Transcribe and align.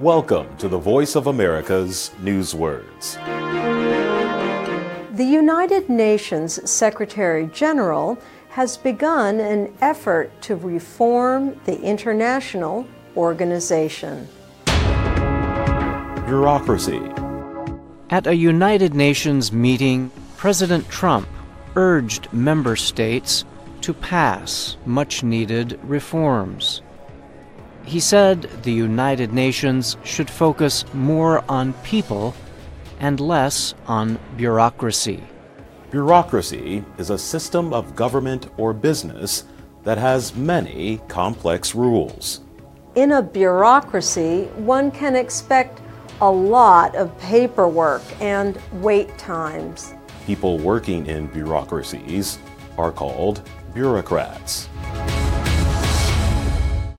Welcome 0.00 0.54
to 0.58 0.68
the 0.68 0.76
Voice 0.76 1.16
of 1.16 1.26
America's 1.26 2.10
Newswords. 2.20 3.14
The 5.16 5.24
United 5.24 5.88
Nations 5.88 6.70
Secretary 6.70 7.46
General 7.46 8.18
has 8.50 8.76
begun 8.76 9.40
an 9.40 9.72
effort 9.80 10.30
to 10.42 10.56
reform 10.56 11.58
the 11.64 11.80
international 11.80 12.86
organization. 13.16 14.28
Bureaucracy. 16.26 17.00
At 18.10 18.26
a 18.26 18.36
United 18.36 18.92
Nations 18.92 19.50
meeting, 19.50 20.10
President 20.36 20.86
Trump 20.90 21.26
urged 21.74 22.30
member 22.34 22.76
states 22.76 23.46
to 23.80 23.94
pass 23.94 24.76
much 24.84 25.22
needed 25.22 25.80
reforms. 25.82 26.82
He 27.86 28.00
said 28.00 28.42
the 28.64 28.72
United 28.72 29.32
Nations 29.32 29.96
should 30.02 30.28
focus 30.28 30.84
more 30.92 31.44
on 31.48 31.72
people 31.84 32.34
and 32.98 33.20
less 33.20 33.74
on 33.86 34.18
bureaucracy. 34.36 35.22
Bureaucracy 35.92 36.84
is 36.98 37.10
a 37.10 37.18
system 37.18 37.72
of 37.72 37.94
government 37.94 38.48
or 38.56 38.72
business 38.72 39.44
that 39.84 39.98
has 39.98 40.34
many 40.34 41.00
complex 41.06 41.76
rules. 41.76 42.40
In 42.96 43.12
a 43.12 43.22
bureaucracy, 43.22 44.46
one 44.56 44.90
can 44.90 45.14
expect 45.14 45.80
a 46.20 46.30
lot 46.30 46.96
of 46.96 47.16
paperwork 47.20 48.02
and 48.20 48.58
wait 48.72 49.16
times. 49.16 49.94
People 50.26 50.58
working 50.58 51.06
in 51.06 51.28
bureaucracies 51.28 52.38
are 52.78 52.90
called 52.90 53.48
bureaucrats. 53.74 54.68